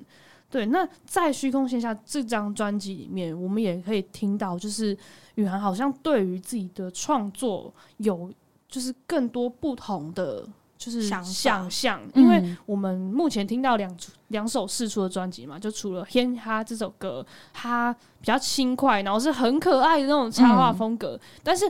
[0.48, 4.96] 对，那在《虚空线下》这张专辑里面，我们也可以听到，就是
[5.34, 8.32] 雨涵好像对于自己的创作有
[8.68, 10.48] 就是更多不同的。
[10.85, 11.25] 就是想
[11.70, 13.97] 象，因为我们目前听到两
[14.29, 21.16] 两首试出的专辑嘛，就除了《天哈》这首歌，它比较轻快，然后是很可爱的那种插画风格。
[21.16, 21.64] 嗯、但是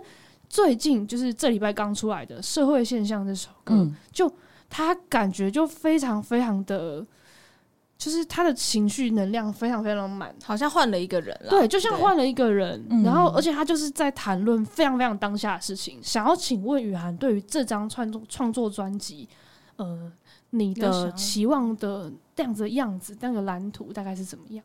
[0.49, 4.29] 最近就是这礼拜刚出来的《社会现象》这首歌，嗯、就
[4.69, 7.07] 它感觉就非常非常的。
[8.05, 11.49] 就是他的情绪能量非常非常满，好像换了一个人了。
[11.49, 12.87] 对，就像换了一个人。
[13.03, 15.99] 然后，而且他就是在谈论非常非常当下的事情。
[16.03, 19.27] 想要请问雨涵，对于这张创作创作专辑，
[19.77, 20.13] 呃，
[20.51, 24.63] 你的期望的这样子的样子，那个蓝图大概是怎么样？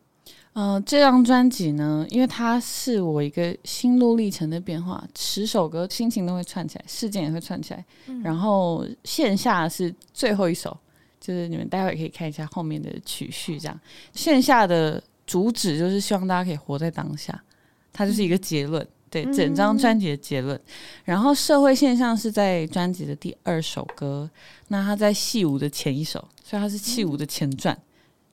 [0.52, 7.86] 呃，这张专辑呢，因为它是我一个心路历程的变化，十首歌心情都会串起来，事件也会串起来。
[8.08, 10.78] 嗯、然后线下是最后一首。
[11.20, 13.80] 就是你们待会可以看一下后面的曲序，这样
[14.14, 17.44] 线下的主旨就是希望大家可以活在当下，
[17.92, 20.60] 它就是一个结论，对整张专辑的结论。
[21.04, 24.30] 然后社会现象是在专辑的第二首歌，
[24.70, 27.78] 那它在戏舞的前一首，所以它是戏舞的前传，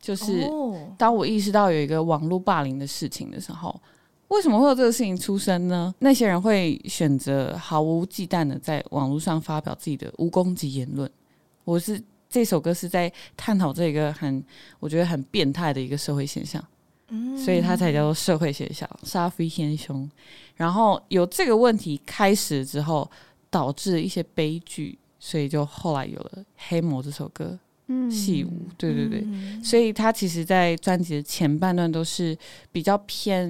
[0.01, 0.49] 就是
[0.97, 3.81] 当我意识到有一个网络霸凌的事情的时候。
[4.29, 5.95] 为什么会有这个事情出生呢？
[6.01, 11.09] 那些人会选择毫无忌惮的在网络上发表自己的无攻击言论。
[11.63, 14.43] 我是这首歌是在探讨这个很
[14.81, 16.65] 我觉得很变态的一个社会现象，
[17.09, 20.09] 嗯，所以它才叫做社会现象，杀非天凶。
[20.57, 23.11] 然后有这个问题开始之后，
[23.51, 26.33] 导致了一些悲剧，所以就后来有了
[26.69, 27.59] 《黑魔》这首歌。
[27.89, 32.37] 嗯，戏舞，对对对，嗯、所以他其实，在专辑的前半段都是
[32.73, 33.49] 比较偏，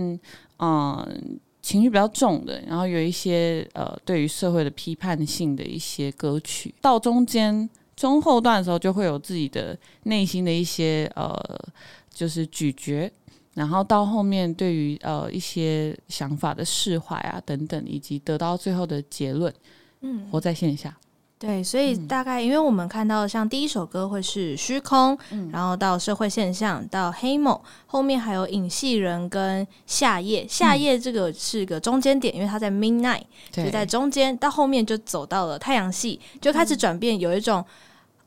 [0.58, 1.08] 嗯、呃，
[1.62, 6.74] 情绪比较重的，然后有一些呃，对于社会的批判性的一些歌曲。
[6.82, 11.34] 到中间中后段的时候，就会有自己的内心的一些呃，
[12.12, 13.10] 就是咀嚼，
[13.54, 19.52] 然后到后面对于呃一些想法的释怀啊等等，以及得到最后的结论，
[20.02, 20.94] 嗯，活在线下。
[21.38, 37.62] 对，所以大概因为我们看到，像第一首歌会是虚空，嗯、然后到社会现象，到黑梦，后面还有影戏人跟夏夜，夏夜这个是个中间点，嗯、因为它在 midnight，就在中间，到后面就走到了太阳系，就开始转变，有一种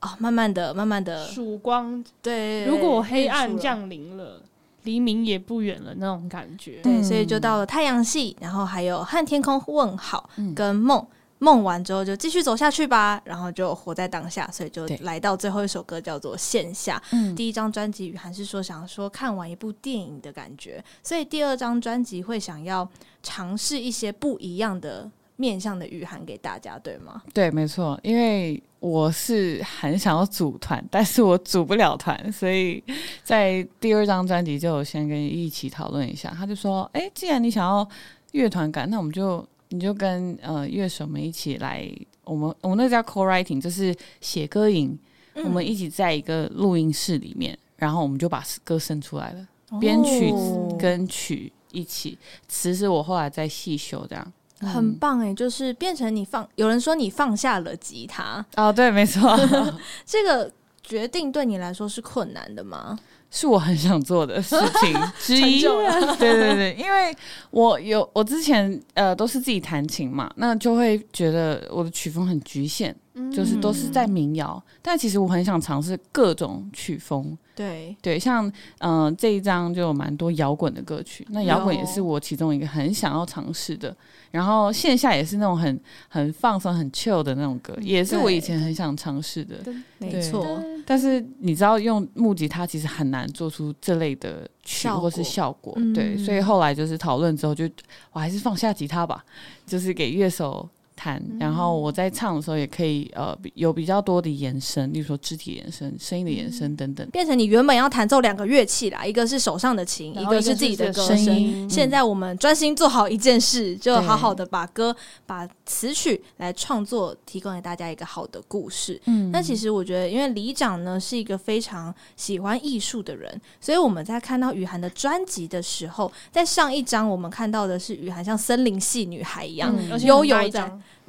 [0.02, 2.04] 哦，慢慢的、慢慢的曙光。
[2.22, 4.42] 对，如果黑暗降临了，
[4.84, 6.80] 黎明也不远了那种感觉。
[6.82, 11.06] 对，所以就到了太阳系，然后还有和天空问好，跟梦。
[11.42, 17.02] 梦完之后就继续走下去吧，然后就活在当下，所以就来到最后一首歌叫做《线下》。
[17.14, 22.86] 嗯，第一张专辑雨涵是说想说看完一部电影的感觉，所以第二张专辑会想要
[23.24, 25.10] 尝试一些不一样的
[25.40, 27.24] 面向的雨涵给大家，对吗？
[27.34, 32.84] 对，没错，因为我是很想要组团，但是我组不了团，所以
[33.24, 36.30] 在第二张专辑就先跟一起讨论一下。
[36.38, 37.88] 他就说：“哎，既然你想要
[38.34, 41.88] 乐团感，那我们就。”你就跟呃乐手们一起来，
[42.24, 44.98] 我们我们那叫 co-writing，就是写歌营。
[45.36, 49.48] 嗯、我们一起在一个录音室里面，然后我们就把歌生出来了，
[49.80, 50.34] 编、哦、曲
[50.80, 59.38] 跟曲一起，词是我后来在细修，这样、嗯、很棒哎，就是变成你放，有人说你放下了吉他哦，对，没错，
[60.06, 60.52] 这个
[60.84, 62.98] 决定对你来说是困难的吗？
[63.32, 67.16] 是我很想做的事情 之一，对对对，因为
[67.52, 77.38] 我有我之前呃都是自己弹琴嘛，那就会觉得我的曲风很局限，嗯、就是都是在民谣，但其实我很想尝试各种曲风。
[77.60, 83.94] 对对，像嗯、呃、这一张就有蛮多摇滚的歌曲，那摇滚也是我其中一个很想要尝试的。
[84.32, 89.58] 然后线下也是那种很很放松、很 chill 的那种歌，也是我以前很想尝试的。
[89.98, 95.74] 没错，但是你知道，用木吉他其实很难做出这类的曲或是效果。
[95.76, 97.74] 效果对，所以后来就是讨论之后就，就
[98.14, 99.26] 我还是放下吉他吧，
[99.66, 100.70] 就是给乐手。
[101.00, 111.18] 弹，然后我在唱的时候也可以呃有比较多的延伸，例如说肢体延伸、声音的延伸等等，变成你原本要弹奏两个乐器啦，一个是手上的琴，一个是自己的歌声。
[111.18, 111.70] 声音。
[111.70, 114.94] 现在我们专心做好一件事，就好好的把歌、
[115.26, 119.00] 把词曲来创作，提供给大家一个好的故事。
[119.06, 130.36] 嗯，那其实我觉得，因为李长呢是一个非常喜欢艺术的人，所以我们在看到雨涵的专辑的时候，在上一张我们看到的是雨涵像森林系女孩一样、嗯、悠悠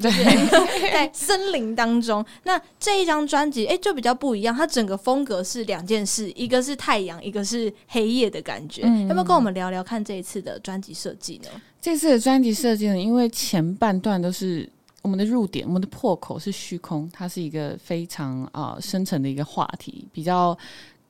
[0.01, 0.11] 的。
[0.11, 4.55] 对， 在森林当中，那这一张专辑，哎，就比较不一样。
[4.55, 8.83] 它整个风格是两件事，一个是太阳，一个是黑夜的感觉。
[8.85, 11.49] 嗯、要不要跟我们聊聊看这一次的专辑设计呢？
[11.81, 14.69] 这次的专辑设计呢，因为前半段都是
[15.03, 20.57] 我们的入点，我们的破口是虚空，它是一个非常啊、呃、深层的一个话题，比较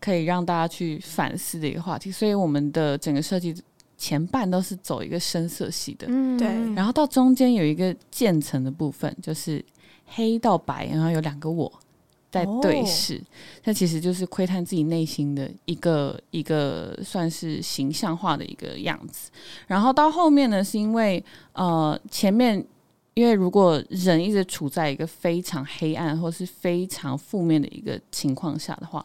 [0.00, 3.54] 可以让大家去反思的一个话题，所以我们的整个设计。
[4.00, 9.62] 前半都是走一个深色系的，嗯，对，然后到中间有一个渐层的部分，就是
[10.06, 11.70] 黑到白，然后有两个我
[12.30, 13.22] 在对视，
[13.64, 19.30] 那、哦、其实就是窥探自己内心的一个一个算是形象化的一个样子。
[19.66, 22.64] 然后到后面呢，是因为呃前面，
[23.12, 29.04] 因为如果人一直处在一个非常黑暗或是非常负面的一个情况下的话，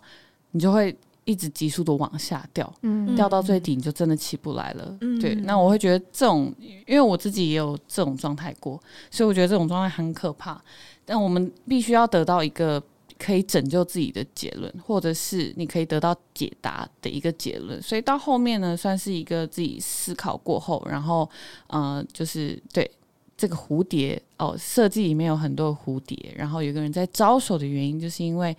[0.52, 0.96] 你就会。
[1.26, 4.98] 一直急速的往下掉，嗯、掉到最底你就真的起不来了。
[5.02, 6.54] 嗯、对，那我会觉得这种，
[6.86, 10.62] 因为我自己也有这种状态过，所以我觉得这种状态很可怕。
[11.04, 12.82] 但我们必须要得到一个
[13.18, 17.82] 可以拯救自己的结论，或者是你可以得到解答的一个结论。
[17.82, 21.28] 所以到后面呢，算是一个自己思考过后，然后，
[21.68, 22.90] 呃，就是对
[23.36, 28.56] 这个蝴蝶哦，设计里面有很多蝴蝶，然后有个人在招手的原因，就是因为。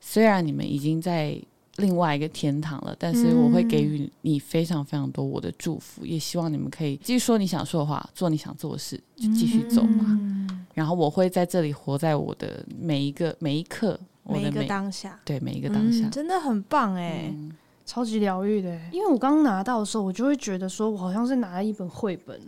[0.00, 1.36] 虽然你们已经在
[1.78, 10.04] 另外一个天堂了，但是我会给予你非常非常多我的祝福，嗯、也希望你们可以继续说你想说的话，做你想做的事，就继续走嘛。
[10.08, 17.52] 嗯、然后我会在这里活在我的每一个每一刻，每一个当下，对每一个当下，嗯、真的很棒哎，嗯、
[17.86, 18.78] 超级疗愈的。
[18.92, 22.40] 因为我刚拿到的时候，我就会觉得说我好像是拿了一本绘本。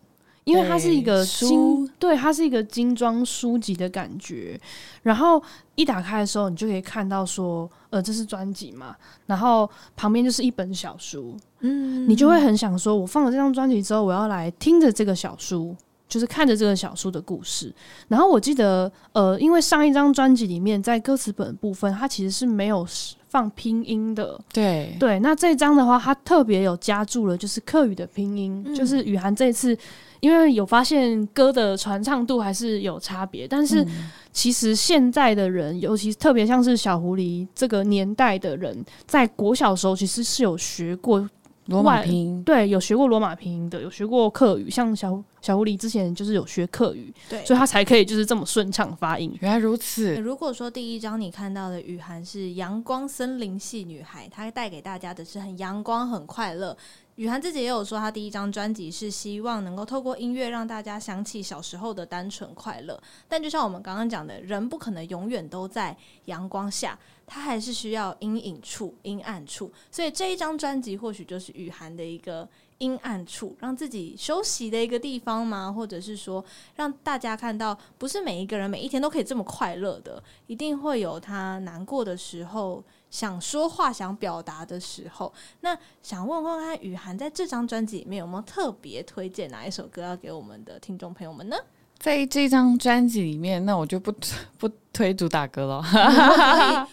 [0.51, 4.61] 因为它是一个书，对，它是一个精装书籍的感觉。
[5.03, 5.43] 然后
[5.77, 8.97] 一打开的时候，你就可以看到说，呃，这是专辑嘛。
[9.27, 15.75] 然后旁边就是一本小书，嗯，你就会很想说，我放了这张专辑之后，我要来听着这个小书，
[16.09, 17.73] 就是看着这个小书的故事。
[18.09, 22.87] 然后我记得，呃，因为上一张专辑里面在歌词本部分，它其实是没有
[23.29, 25.19] 放拼音的，对对。
[25.21, 29.79] 那这张的话，它特别有加注了，就是客语的拼音，嗯、就是雨涵这次。
[30.21, 33.87] 因为有发现歌的传唱度还是有差别，但是
[34.33, 41.29] 其实现在的人，尤其特别像是小狐狸这个年代的人，在国小的时候其实是有学过
[41.67, 49.33] 罗马拼音，对，有学过罗马拼音的，有学过课语，像小小狐狸之前就是有学课语，对，所以他才可以就是这么顺畅发音。
[49.41, 50.17] 原来如此。
[50.17, 56.77] 如果说第一章你看到的雨涵是阳光森林系女孩，她带给大家的是很阳光、很快乐。
[57.21, 62.99] 雨涵自己也有说，他第一张专辑是希望能够透过音乐让大家想起小时候的单纯快乐。
[63.29, 65.95] 但就像我们刚刚讲的，人不可能永远都在
[66.25, 69.71] 阳光下，他还是需要阴影处、阴暗处。
[69.91, 72.49] 所以这一张专辑或许就是雨涵的一个
[72.79, 75.71] 阴暗处，让自己休息的一个地方吗？
[75.71, 76.43] 或者是说，
[76.77, 82.83] 让大家看到，不是每一个人每一天都可以这么快乐的，一定会有他难过的时候。
[83.11, 91.57] 想说话、想表达的时候，那想问问看，雨涵在这张专辑里面有没有特别推荐哪一首歌要给我们的听众朋友们呢？
[91.99, 94.11] 在这张专辑里面，那我就不
[94.57, 95.83] 不推主打歌了。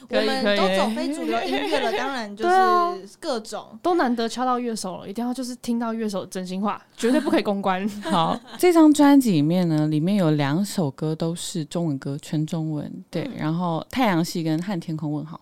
[0.09, 7.87] 可以，我们都走非主流音乐了，当然就是各种都难得敲到乐手了，一定要就是听到乐手真心话，绝对不可以公关。
[8.03, 12.91] 好，这张专辑里面呢，里面有两首歌都是中文歌，全中文。
[13.09, 15.39] 对，然后太阳系跟和天空问好。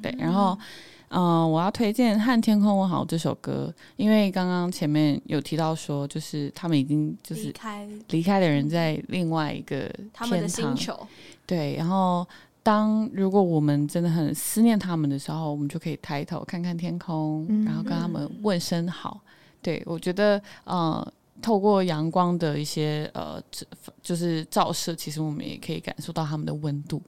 [0.00, 0.58] 对对，然后，
[1.08, 10.98] 嗯、呃，我要推荐《和天空问好》这首歌，因为刚刚前面有提到说，就是他们已经就是离开离开的人在另外一个他们的星球。
[11.46, 12.26] 对，然后
[12.62, 19.20] 当如果我们真的很思念他们的时候，我们就可以抬头看看天空，嗯、然后跟他们问声好。
[19.60, 23.40] 对，我觉得，呃，透过阳光的一些呃，
[24.02, 27.00] 就是照射，其实我们也可以感受到他们的温度。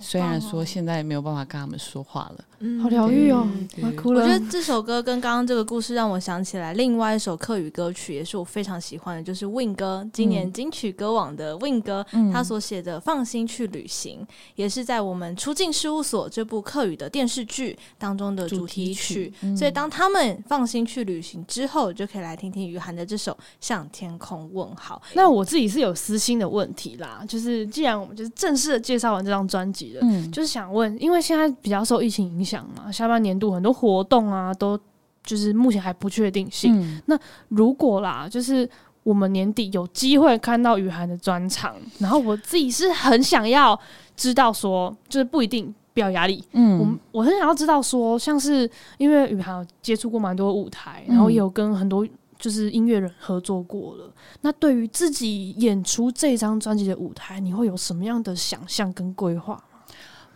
[0.00, 3.46] 虽然说现在没有办法跟他们说话了，嗯，好疗愈哦，
[3.82, 4.22] 我哭了。
[4.22, 14.20] 我觉得这首歌跟刚刚这个故事让我想起来另外一首客语歌曲，也是我非常喜欢的，就是 Win 哥今年金曲歌王的 Win 哥，嗯、他所写的《放心去旅行》，
[14.54, 18.94] 也是在我们出境事务所这部客语的电视剧当中的主题曲。
[18.94, 25.00] 题曲嗯、所以当他们放心去旅行之后，就可以来听听雨涵的这首《向天空问好》。
[25.14, 29.96] 那我自己是有私心的问题啦，就是既然我们就是正式的介绍完这张专辑。
[30.00, 34.78] 嗯，就是想问，因为现在比较受疫情影响嘛，下半年度很多活动啊，都
[35.22, 36.80] 就是目前还不确定性。
[36.80, 37.18] 嗯、那
[37.48, 38.68] 如果啦，就是
[39.02, 43.78] 我们年底有机会看到雨涵的专场，然后我自己是很想要
[44.16, 46.44] 知道说，就是不一定不要压力。
[46.52, 46.78] 嗯，
[47.12, 52.06] 我我很想要知道说，像是因为雨涵有接触过蛮多舞台，然后也有跟很多。
[52.40, 54.08] 就是音乐人合作过了，
[54.42, 59.67] 那对于自己演出这张专辑的舞台，你会有什么样的想象跟规划吗？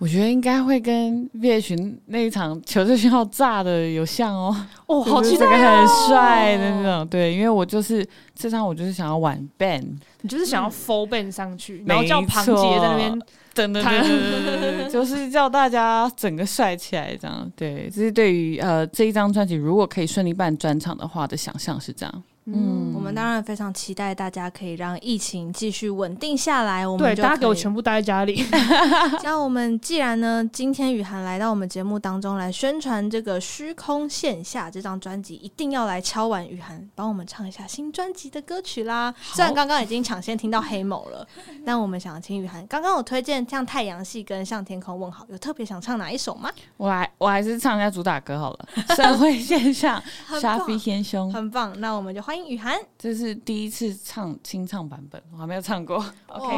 [0.03, 7.07] 我觉得应该会跟 VH 那一场求救信号炸的有像哦，哦，好期待哦，很帅的那种。
[7.07, 9.87] 对，因为我就是这场，我就是想要玩 band，
[10.23, 13.17] 你就是想要 full band 上去，嗯、然后叫庞杰在那边
[13.55, 17.49] 等等等，就是叫大家整个帅起来这样。
[17.55, 22.23] 对，这是对于呃这一张专辑如果可以顺利办专场的话的想象是这样。
[22.45, 26.85] 嗯，我们当然非常期待大家可以让疫情继续稳定下来。
[26.85, 28.45] 我们对大家给我全部待在家里。
[29.23, 39.15] 那我们既然呢，今天雨涵来到我们节目当中来宣传这个虚空线下这张专辑，一定要来敲完雨涵帮我们唱一下新专辑的歌曲啦。
[39.21, 41.25] 虽然刚刚已经抢先听到黑某了，
[41.65, 46.51] 但我们想请雨涵刚刚我推荐像太阳系跟向天空问好，有特别想唱哪一首吗？
[46.77, 50.03] 我还我还是唱一下主打歌好了，社会现象，
[50.41, 51.73] 沙飞天兄，很棒。
[51.79, 56.03] 那我们就欢迎雨涵，这是第一次唱清唱版本，我还没有唱过。
[56.29, 56.57] OK，OK。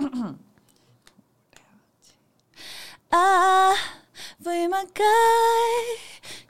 [3.10, 3.70] 啊，
[4.44, 5.04] 为嘛该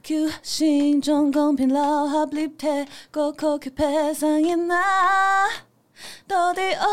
[0.01, 0.15] 求
[0.45, 2.69] 心中公平老合立体，
[3.11, 5.49] 孤苦去配上因啊，
[6.29, 6.87] 到底爱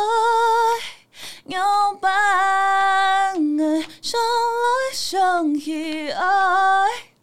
[1.49, 2.09] 摇摆，
[4.01, 7.13] 想来想去爱。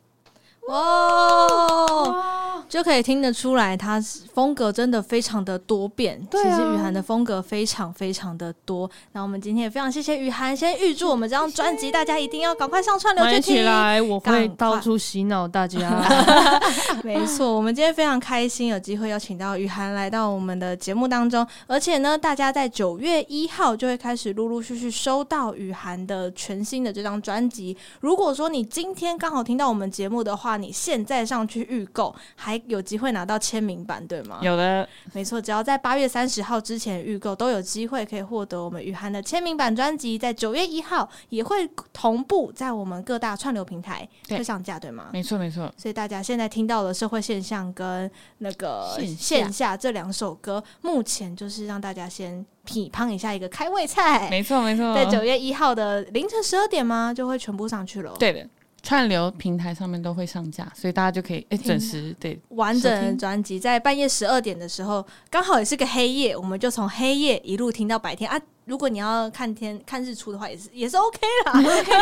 [0.68, 4.00] 哇，就可以听得出来，他
[4.32, 6.16] 风格真的非常的多变。
[6.18, 8.88] 啊、其实雨涵的风格非常非常的多。
[9.12, 16.00] 那我们今天也非常谢谢雨涵，先预祝我们这张专辑，大家一定要赶快上串流去听起来，我会到处洗脑大家。
[17.02, 21.46] 没错，我们今天非常开心，有机会邀请到雨涵来到我们的节目当中。
[21.66, 27.76] 而且呢，大家在九月一号就会开始陆陆续续收到雨涵的全新的这张专辑。
[28.00, 34.38] 如果说你今天刚好听到我们节目的话，你现在上去预购，还有机会拿到签名版，对吗？
[34.42, 40.18] 有的，没错，只要在八月三十号之前预购，都有机会可以获得我们雨涵的签名版专辑。
[40.18, 45.08] 在九月一号也会同步在我们各大串流平台会上架，对吗？
[45.12, 45.72] 没错，没错。
[45.76, 54.28] 所以大家现在听到的社会现象跟那个线下这两首歌，目前就是让大家先品尝一下一个开胃菜。
[54.30, 54.94] 没错，没错。
[54.94, 57.12] 在九月一号的凌晨十二点吗？
[57.14, 58.14] 就会全部上去了。
[58.18, 58.48] 对的。
[58.82, 68.40] 串流平台上面都会上架，所以大家就可以诶准时对完整的专辑，在半夜十二点的时候，刚好也是个黑夜，我们就从黑夜一路听到白天啊。
[68.64, 71.52] 如果你要看天看日出的话，也是也是 OK 啦。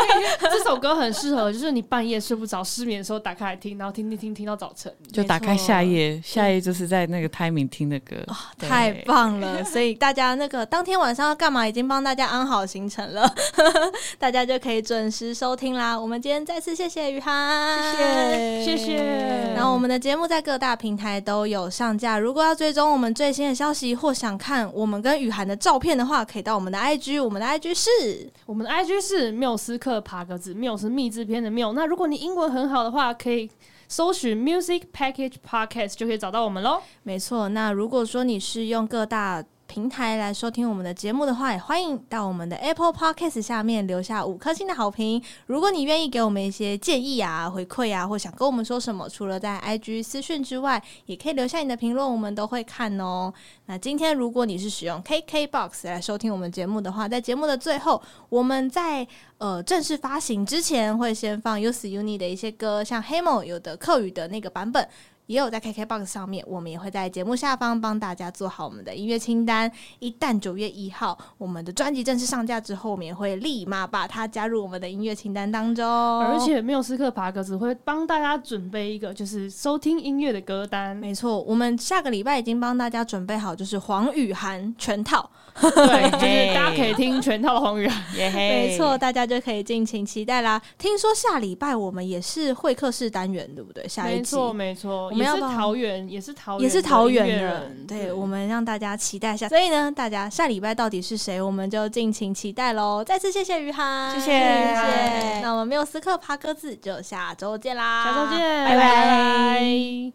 [0.51, 4.93] 这首歌很适合，就是你半夜睡不着、失眠的时候打开来听，然后听听听听到早晨。
[5.11, 9.63] 就打开夏夜，夏夜就是在那个 timing 听的歌，哦、太棒了。
[9.63, 13.27] 所以大家那个当天晚上要干嘛，已经帮大家安好行程了，
[14.19, 15.99] 大家就可以准时收听啦。
[15.99, 19.53] 我们今天再次谢谢雨涵，谢谢谢谢。
[19.55, 26.50] 然后我们的节目在各大平台都有上架，如果要追踪我们最新的消息或想看我们跟雨涵的照片的话，可以到。
[26.53, 31.73] 我们的 IG，我们的 IG 是，我们的 IG 是缪斯克爬格子，缪是密制片的缪。
[31.73, 33.49] 那如果你英文很好的话，可以
[33.87, 36.81] 搜寻 Music Package Podcast 就可以找到我们喽。
[37.03, 45.23] 没错，那如果说你是用各大平台来收听我们的节目的话，也欢迎到我们的 Apple Podcast 下面留下五颗星的好评。
[45.45, 53.33] 如果你愿意给我们一些建议啊、回馈啊，或想跟我们说什么，除了在 IG 私讯之外，也可以留下你的评论，我们都会看哦。
[53.67, 59.07] 那今天如果你是使用 KKBOX 来收听我们节目的话，在节目的最后，我们在
[59.37, 64.85] 呃正式发行之前会先放 Use Uni 的一些歌，像 Hamo 有的客语的那个版本。
[65.27, 69.71] 也有在 KKBOX 上面，我们也会在节目下方帮大家做好我们的音乐清单。
[69.99, 75.85] 一旦九月一号我们的专辑正式上架之后，我们也会立马把它加入我们的音乐清单当中。
[75.85, 80.95] 而且缪斯克爬格子会帮大家准备一个就是收听音乐的歌单。
[80.95, 85.29] 没错，我们下个礼拜已经帮大家准备好，就是黄雨涵全套。
[85.59, 88.01] 对，就是大家可以听全套的黄雨涵。
[88.15, 90.61] 没错，大家就可以尽情期待啦。
[90.77, 93.87] 听说下礼拜我们也是会客室单元，对不对？
[93.87, 94.19] 下一集。
[94.19, 95.13] 没错，没错。
[95.13, 97.85] 也是桃园，也是桃园，也是桃园人。
[97.87, 99.49] 对，我们让大家期待一下。
[99.49, 103.03] 所以呢，大家下礼拜到底是谁，我们就敬请期待喽。
[103.03, 105.39] 再次谢谢雨涵，谢谢谢谢。
[105.41, 108.77] 那我们缪斯克爬鸽子就下周见啦，下周见，拜拜。
[108.77, 110.13] 拜拜。